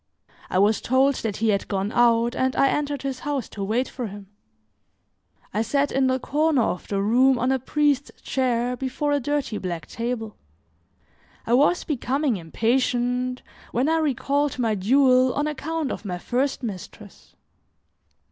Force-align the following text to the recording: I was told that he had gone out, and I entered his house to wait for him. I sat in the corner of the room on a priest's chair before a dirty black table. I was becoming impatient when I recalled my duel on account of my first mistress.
I 0.49 0.57
was 0.57 0.81
told 0.81 1.13
that 1.17 1.37
he 1.37 1.49
had 1.49 1.67
gone 1.67 1.91
out, 1.91 2.33
and 2.33 2.55
I 2.55 2.69
entered 2.69 3.03
his 3.03 3.19
house 3.19 3.47
to 3.49 3.63
wait 3.63 3.87
for 3.87 4.07
him. 4.07 4.29
I 5.53 5.61
sat 5.61 5.91
in 5.91 6.07
the 6.07 6.17
corner 6.17 6.63
of 6.63 6.87
the 6.87 6.99
room 7.03 7.37
on 7.37 7.51
a 7.51 7.59
priest's 7.59 8.19
chair 8.23 8.75
before 8.75 9.11
a 9.11 9.19
dirty 9.19 9.59
black 9.59 9.85
table. 9.85 10.37
I 11.45 11.53
was 11.53 11.83
becoming 11.83 12.37
impatient 12.37 13.43
when 13.71 13.87
I 13.87 13.99
recalled 13.99 14.57
my 14.57 14.73
duel 14.73 15.35
on 15.35 15.45
account 15.45 15.91
of 15.91 16.03
my 16.03 16.17
first 16.17 16.63
mistress. 16.63 17.35